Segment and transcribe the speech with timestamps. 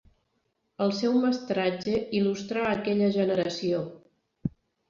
[0.85, 3.87] El seu mestratge il·lustrà aquella generació.